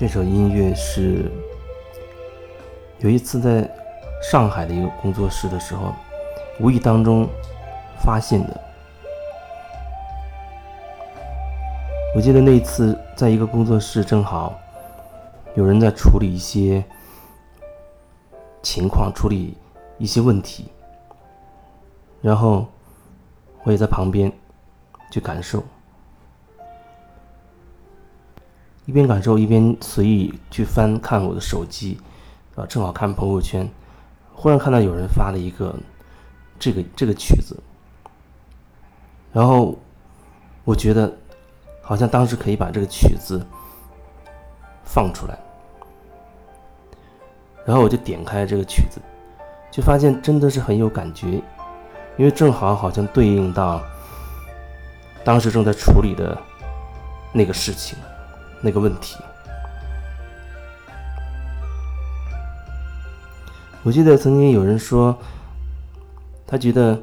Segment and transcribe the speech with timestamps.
[0.00, 1.30] 这首音乐是
[3.00, 3.70] 有一次在
[4.22, 5.94] 上海的一个工作室的时候，
[6.58, 7.28] 无意当中
[8.02, 8.60] 发现的。
[12.16, 14.58] 我记得那一次在一个工作室，正好
[15.54, 16.82] 有人在处理一些
[18.62, 19.54] 情况，处理
[19.98, 20.68] 一些问题，
[22.22, 22.66] 然后
[23.64, 24.32] 我也在旁边
[25.10, 25.62] 去感受。
[28.90, 31.96] 一边感受一边随意去翻看我的手机，
[32.56, 33.70] 啊，正好看朋友圈，
[34.34, 35.72] 忽然看到有人发了一个
[36.58, 37.56] 这个这个曲子，
[39.32, 39.78] 然后
[40.64, 41.16] 我觉得
[41.80, 43.40] 好像当时可以把这个曲子
[44.82, 45.38] 放出来，
[47.64, 49.00] 然后我就点开这个曲子，
[49.70, 51.28] 就发现真的是很有感觉，
[52.16, 53.80] 因为正好好像对应到
[55.22, 56.36] 当时正在处理的
[57.32, 57.96] 那个事情。
[58.62, 59.16] 那个问题，
[63.82, 65.16] 我记得曾经有人说，
[66.46, 67.02] 他觉得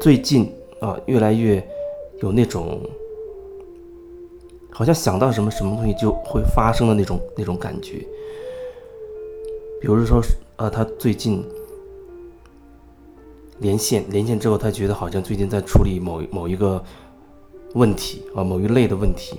[0.00, 1.64] 最近啊，越来越
[2.20, 2.80] 有那种
[4.72, 8.04] 好像想到什么什么东西就会发生的那种那种感觉。
[9.80, 10.20] 比如说，
[10.56, 11.46] 呃，他最近
[13.58, 16.84] 连线连线之后，他觉得好像最近在处理某某一个。
[17.74, 19.38] 问题啊，某一类的问题，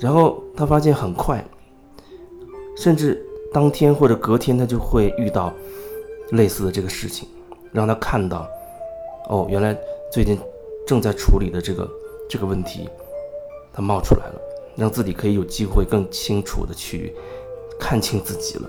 [0.00, 1.44] 然后他发现很快，
[2.76, 5.52] 甚至当天或者隔天，他就会遇到
[6.32, 7.28] 类似的这个事情，
[7.72, 8.48] 让他看到，
[9.28, 9.78] 哦，原来
[10.12, 10.36] 最近
[10.86, 11.88] 正在处理的这个
[12.28, 12.88] 这个问题，
[13.72, 14.40] 它冒出来了，
[14.76, 17.14] 让自己可以有机会更清楚的去
[17.78, 18.68] 看清自己了。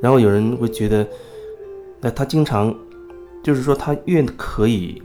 [0.00, 1.06] 然后有人会觉得，
[2.00, 2.74] 那他经常
[3.44, 5.02] 就是说，他越可以。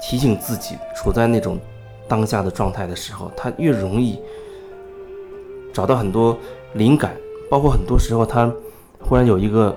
[0.00, 1.58] 提醒自己处在那种
[2.08, 4.18] 当下的状态的时候，他越容易
[5.72, 6.36] 找到很多
[6.72, 7.14] 灵感，
[7.50, 8.52] 包括很多时候他
[9.00, 9.76] 忽然有一个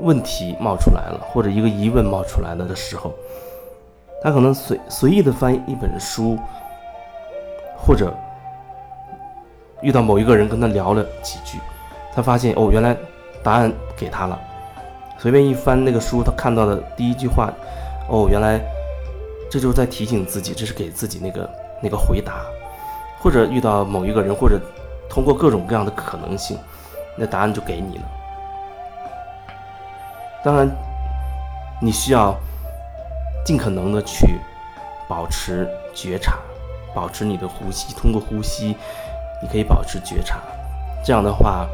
[0.00, 3.14] 问题冒出来了，或者一个疑问冒出来了的时候，
[4.22, 6.38] 他可能随随意的翻一本书，
[7.76, 8.12] 或者
[9.82, 11.58] 遇到某一个人跟他聊了几句，
[12.12, 12.96] 他发现哦，原来
[13.42, 14.40] 答案给他了。
[15.18, 17.52] 随便一翻那个书，他看到的第一句话，
[18.08, 18.60] 哦，原来。
[19.48, 21.50] 这就是在提醒自己，这是给自己那个
[21.82, 22.44] 那个回答，
[23.20, 24.60] 或者遇到某一个人，或者
[25.08, 26.58] 通过各种各样的可能性，
[27.16, 28.04] 那答案就给你了。
[30.44, 30.68] 当然，
[31.80, 32.36] 你需要
[33.44, 34.38] 尽可能的去
[35.08, 36.38] 保持觉察，
[36.94, 38.76] 保持你的呼吸，通过呼吸，
[39.40, 40.40] 你可以保持觉察。
[41.04, 41.66] 这样的话，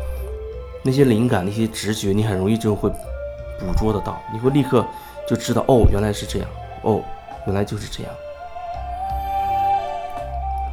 [0.83, 4.85] 那些灵感、那些直觉，你很容易就会捕捉得到，你会立刻
[5.27, 6.49] 就知道，哦，原来是这样，
[6.83, 7.03] 哦。
[7.47, 8.13] 原来就是这样，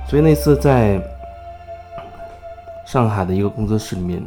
[0.08, 1.02] 所以那次在
[2.86, 4.22] 上海的一个工作室里面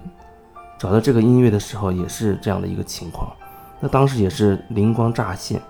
[0.79, 3.31] 找到这个音乐的时候，也是这样的一个情况。
[3.81, 5.61] 那当时也是灵光乍现，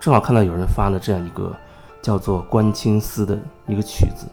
[0.00, 1.56] 正好看到有人发了这样一个
[2.02, 4.26] 叫做《关青丝》的一个曲子，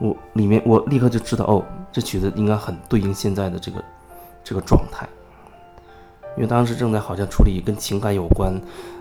[0.00, 3.84] 我里面我立刻就知道，哦，这曲子应该很对应现在的这个
[4.42, 5.08] 这个状态。
[6.38, 8.54] 因为当时正在好像处理跟情感有关，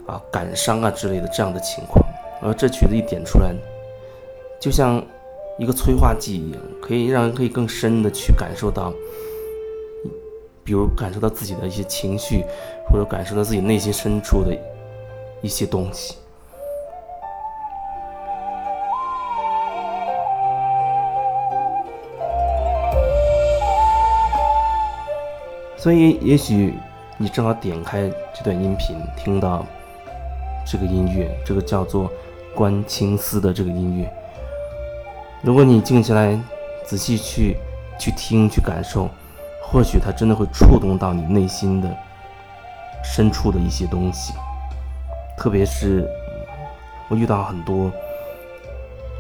[0.07, 2.03] 啊感伤啊之类的这样的情况，
[2.41, 3.53] 而这曲子一点出来，
[4.59, 4.99] 就像
[5.59, 8.91] 一个催化剂一样，可以让人可以更深的去感受到，
[10.63, 12.43] 比如感受到自己的一些情绪，
[12.89, 14.57] 或者感受到自己内心深处的
[15.43, 16.17] 一些东西。
[25.77, 26.73] 所以也许。
[27.19, 29.66] 你正好点开这段音频，听到
[30.63, 32.07] 这个音乐，这个叫做
[32.53, 34.07] 《关青丝》的这个音乐。
[35.41, 36.39] 如果你静下来，
[36.85, 37.58] 仔细去
[37.99, 39.09] 去听、去感受，
[39.64, 41.90] 或许它真的会触动到你内心的
[43.03, 44.34] 深处的一些东西。
[45.35, 46.08] 特别是
[47.08, 47.91] 我遇到很多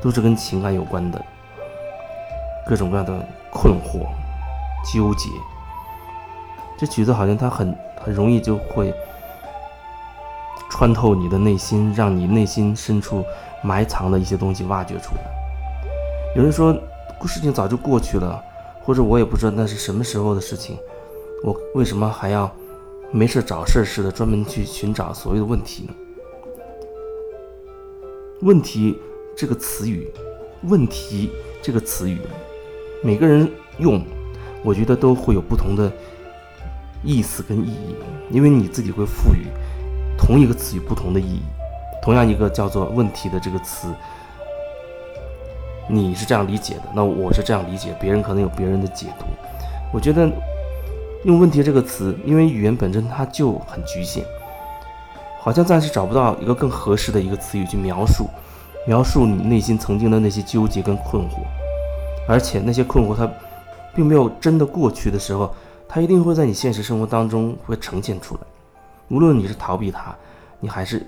[0.03, 1.19] 都是跟情感有关的
[2.67, 4.05] 各种各样的困惑、
[4.93, 5.29] 纠结。
[6.77, 7.75] 这曲子好像它很。
[8.07, 8.93] 很容易就会
[10.69, 13.21] 穿透你的内心，让你内心深处
[13.61, 15.21] 埋藏的一些东西挖掘出来。
[16.33, 16.73] 有人说，
[17.25, 18.41] 事情早就过去了，
[18.81, 20.77] 或者我也不知道那是什么时候的事情，
[21.43, 22.49] 我为什么还要
[23.11, 25.93] 没事找事似的专门去寻找所谓的问题呢？
[28.43, 28.97] 问题
[29.35, 30.09] 这个词语，
[30.63, 31.29] 问题
[31.61, 32.21] 这个词语，
[33.03, 34.01] 每个人用，
[34.63, 35.91] 我觉得都会有不同的。
[37.03, 37.95] 意思跟意义，
[38.29, 39.47] 因为你自己会赋予
[40.17, 41.41] 同一个词语不同的意义，
[42.01, 43.87] 同样一个叫做“问题”的这个词，
[45.89, 49.25] 你是这样理解的，那我是这样理解，别人可能有别人的解读。
[49.93, 50.29] 我觉得
[51.23, 54.23] 用“问题”这个词，因为语言本身它就很局限，
[55.39, 58.27] 好像暂时找不到一个更合适的一个词语去描述，
[58.85, 61.37] 描述你内心曾经的那些纠结跟困惑，
[62.27, 63.29] 而且那些困惑它
[63.95, 65.55] 并没有真的过去的时候，
[65.87, 68.41] 它一定会在你现实生活当中会呈现出来。
[69.09, 70.15] 无论你是逃避它，
[70.59, 71.05] 你还是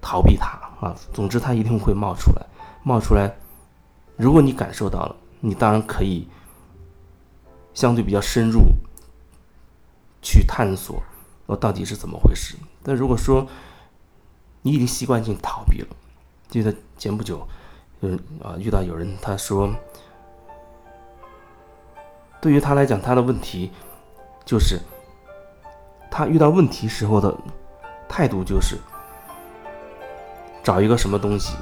[0.00, 2.46] 逃避它啊，总之它一定会冒出来，
[2.82, 3.34] 冒出来。
[4.16, 6.26] 如果你感受到了，你当然可以
[7.74, 8.60] 相对比较深入
[10.22, 11.02] 去探索，
[11.44, 12.56] 我到底是怎么回事。
[12.82, 13.46] 但如果说
[14.62, 15.88] 你已经习惯性逃避了，
[16.48, 17.46] 记得前不久，
[18.00, 19.70] 嗯啊，遇到有人他说，
[22.46, 23.72] 对于他来讲，他的问题
[24.44, 24.78] 就是。
[26.08, 27.36] 他遇到问题时候的
[28.08, 28.78] 态度就是
[30.62, 31.54] 找一个什么东西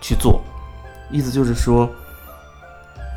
[0.00, 0.42] 去做，
[1.08, 1.88] 意思就是说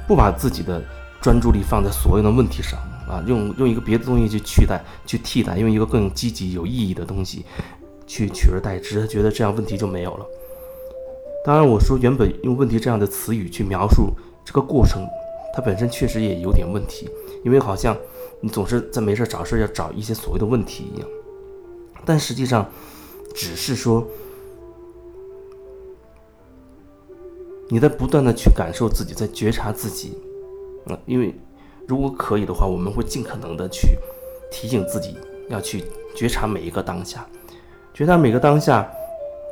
[0.08, 0.82] 不把自己的
[1.20, 2.80] 专注力放在所有的问题上
[3.10, 7.44] 啊，用用一个别的东西去取代、去替代，用一个更积极有意义的东西
[8.06, 10.26] 去取而代之，他觉得这样问题就没有了。
[11.44, 14.14] 当然，我说原本用“问题”这样的词语去描述
[14.50, 15.08] 这个过程，
[15.54, 17.08] 它本身确实也有点问题，
[17.46, 17.96] 因为好像。
[18.42, 21.10] 你总是在没事找事要找一些所谓的问题一样，
[22.06, 22.66] 但实际上，
[23.36, 24.08] 只是说
[27.68, 30.18] 你在不断的去感受自己，在觉察自己，
[30.86, 31.36] 啊，因为
[31.86, 33.90] 如果可以的话，我们会尽可能的去
[34.50, 35.18] 提醒自己
[35.50, 35.84] 要去
[36.16, 37.28] 觉察每一个当下，
[37.94, 38.90] 觉察每个当下，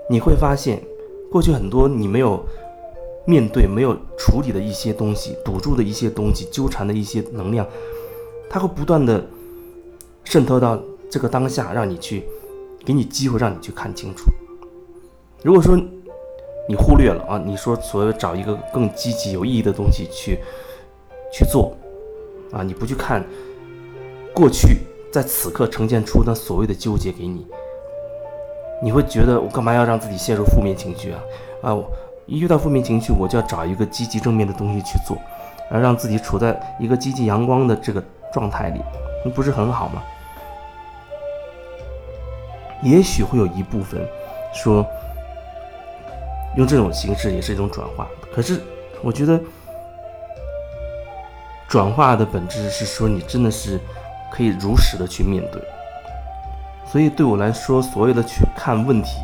[0.10, 0.82] 你会发现
[1.30, 2.42] 过去很多你没有
[3.28, 7.68] 面对、没有处理的一些东西，堵住的一些东西，纠缠的一些能量。
[8.50, 9.22] 它会不断的
[10.24, 10.82] 渗透到
[11.12, 12.24] 这个当下，让你去
[12.86, 14.24] 给你机会，让你去看清楚。
[15.44, 15.78] 如果说
[16.70, 20.40] 你忽略了啊，你说所谓找一个更积极有意义的东西去
[21.34, 21.76] 去做
[22.54, 23.22] 啊，你不去看
[24.34, 24.78] 过去
[25.12, 27.46] 在此刻呈现出那所谓的纠结给你，
[28.82, 31.20] 你会觉得我干嘛要让自己陷入负面情绪啊？
[31.62, 31.92] 啊，我
[32.28, 35.18] 一遇到负面情绪，我就要找一个积极正面的东西去做，
[35.72, 38.04] 而让自己处在一个积极阳光的这个。
[38.34, 38.82] 状态里，
[39.24, 40.04] 那不是很好吗？
[42.84, 44.06] 也许会有一部分
[44.54, 44.86] 说，
[46.58, 48.06] 用这种形式也是一种转化。
[48.36, 48.62] 可是，
[49.02, 49.40] 我觉得
[51.70, 53.80] 转化的本质是说，你真的是
[54.30, 55.62] 可以如实的去面对。
[56.86, 59.22] 所以，对我来说，所谓的去看问题，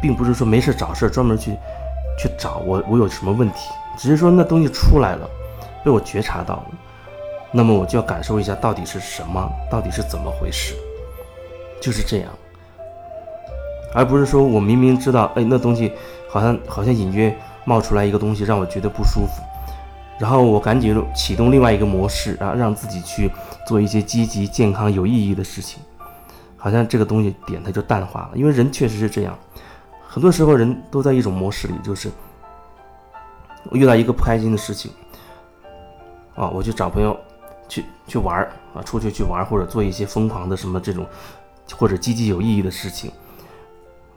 [0.00, 1.56] 并不是说没事找事专门去
[2.18, 5.28] 去找我我有什么问题，只是说那东西出来了，
[5.84, 6.66] 被我觉察到了。
[7.50, 10.74] 那么我就要感受一下到底是什么，到底是怎么回事，
[11.80, 12.30] 就是这样，
[13.94, 15.92] 而不是说我明明知道，哎，那东西
[16.30, 19.42] 好像好像隐约冒出来一个东西，让我觉得不舒服，
[20.18, 23.30] 然后我赶紧启动另外一个模式，然后让自己去
[23.66, 25.82] 做一些积极、健康、有意义的事情，
[26.56, 29.38] 好像这个东西点它就淡化了，因为人确实是这样，
[30.12, 32.10] 很多时候人都在一种模式里，就是
[33.70, 34.90] 我遇到一个不开心的事情，
[36.34, 37.16] 啊，我去找朋友。
[37.68, 41.06] 去去玩啊，出去去玩，或者做一些疯狂的什么这种，
[41.74, 43.10] 或者积极有意义的事情，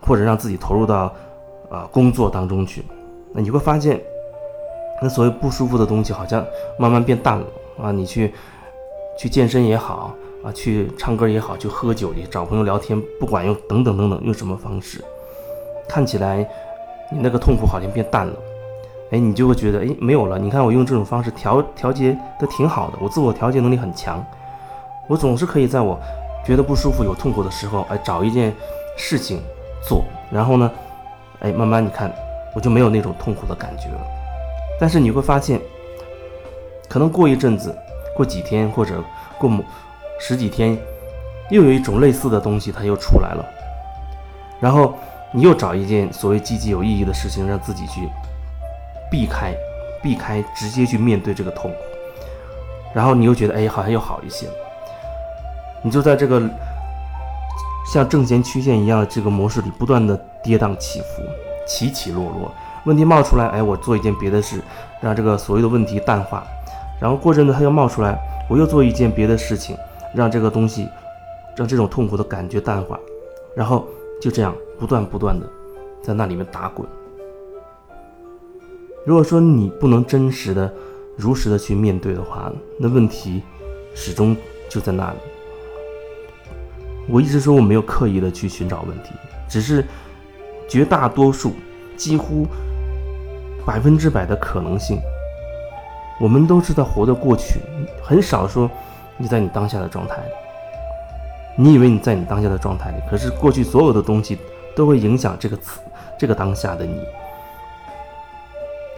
[0.01, 1.13] 或者让自己投入到
[1.69, 2.83] 啊工作当中去，
[3.31, 4.01] 那你会发现，
[5.01, 6.45] 那所谓不舒服的东西好像
[6.77, 7.45] 慢慢变淡了
[7.81, 7.93] 啊。
[7.93, 8.33] 你去
[9.17, 15.01] 去健身也好啊，去唱歌也好，去喝酒也找朋友聊天，不管用等等等等，用什么方式，
[15.87, 16.37] 看起来
[17.09, 18.33] 你那个痛苦好像变淡了。
[19.11, 20.39] 哎，你就会觉得哎没有了。
[20.39, 24.23] 你看我用这种方式调调节的挺好的，我自我调节能力很强。
[25.07, 25.99] 我总是可以在我
[26.43, 28.51] 觉得不舒服、有痛苦的时候，哎，找一件
[28.97, 29.39] 事情
[29.87, 30.71] 做，然后呢，
[31.41, 32.11] 哎，慢慢你看
[32.55, 34.01] 我就没有那种痛苦的感觉了。
[34.79, 35.61] 但是你会发现，
[36.89, 37.73] 可能过一阵子、
[38.15, 38.95] 过几天或者
[39.37, 39.63] 过某
[40.19, 40.75] 十几天，
[41.51, 43.45] 又有一种类似的东西它又出来了，
[44.59, 44.95] 然后
[45.31, 48.09] 你又找一件所谓积极有意义的事情，让自己去。
[49.11, 49.53] 避开，
[50.01, 51.77] 避开，直接去面对这个痛苦，
[52.93, 54.53] 然后你又觉得，哎，好像又好一些了。
[55.83, 56.41] 你就在这个
[57.93, 61.21] 像正弦曲线一样的这个模式里，不断的跌宕起伏，
[61.67, 62.51] 起起落落。
[62.85, 64.59] 问题冒出来，哎，我做一件别的事，
[64.99, 66.43] 让这个所谓的问题淡化。
[66.99, 68.17] 然后过阵子它又冒出来，
[68.49, 69.77] 我又做一件别的事情，
[70.13, 70.89] 让这个东西，
[71.55, 72.99] 让这种痛苦的感觉淡化。
[73.55, 73.85] 然后
[74.21, 75.49] 就这样不断不断的
[76.01, 76.87] 在那里面打滚。
[79.05, 80.73] 如果说你不能真实的、
[81.15, 83.43] 如实的去面对的话，那问题
[83.93, 84.35] 始终
[84.67, 85.17] 就在那里。
[87.07, 89.11] 我一直说我没有刻意的去寻找问题，
[89.47, 89.85] 只是
[90.67, 91.53] 绝大多数，
[91.95, 92.47] 几乎
[93.63, 94.99] 百分之百的可能性，
[96.19, 97.59] 我们都知道活在过去，
[98.01, 98.69] 很少说
[99.17, 100.23] 你在你当下的状态。
[101.57, 104.37] 你以为你在你当下的状态里，可是过去所有的东西
[104.75, 105.79] 都会影响这个词，
[106.19, 107.01] 这个当下的你。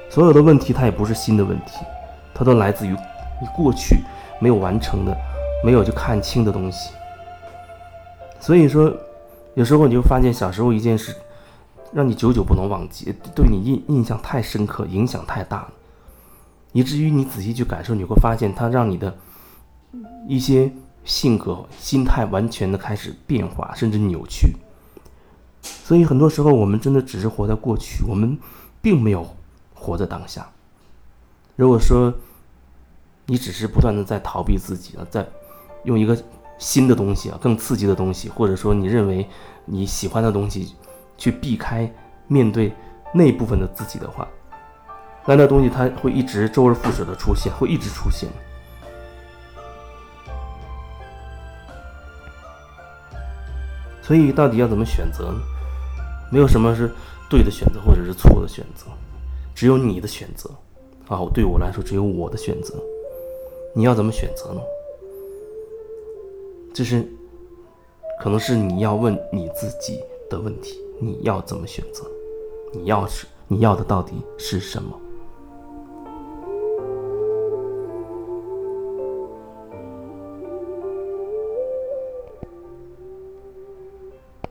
[0.10, 1.86] 所有的问题它也不是新的问题，
[2.34, 2.92] 它都来自于
[3.40, 3.98] 你过去
[4.40, 5.16] 没有完成的、
[5.64, 6.90] 没有就看清的东西。
[8.40, 8.92] 所以说，
[9.54, 11.16] 有时候你就发现小时候一件事，
[11.94, 15.70] 让你久久不能忘记，对你印印象太深刻，影响太大了，
[16.72, 19.16] 以至于你仔细去感受，你会发现它让你的
[20.28, 20.72] 一些。
[21.08, 24.56] 性格、心态完全的开始变化，甚至扭曲。
[25.64, 28.38] 所以很多时候，我们真的只是活在过去，我们
[28.82, 29.26] 并没有
[29.74, 30.48] 活在当下。
[31.56, 32.14] 如果说
[33.26, 35.26] 你只是不断的在逃避自己啊，在
[35.84, 36.16] 用一个
[36.58, 39.28] 新的东西啊、更刺激的东西，或者说你认为
[39.66, 40.76] 你喜欢的东西
[41.18, 41.92] 去避开
[42.28, 42.74] 面对
[43.14, 44.28] 那部分的自己的话，
[45.26, 48.30] 那那东西它会一直周而复始的出现，会一直出现。
[54.08, 55.42] 所以，到底要怎么选择呢？
[56.32, 56.90] 没有什么是
[57.30, 58.86] 对的选择，或者是错的选择，
[59.54, 60.50] 只有你的选择。
[61.10, 62.74] 啊，对我来说，只有我的选择。
[63.76, 64.62] 你要怎么选择呢？
[66.74, 67.06] 这是，
[68.22, 70.00] 可能是你要问你自己
[70.30, 70.80] 的问题。
[71.02, 72.06] 你要怎么选择？
[72.74, 74.98] 你要是你要的到底是什么？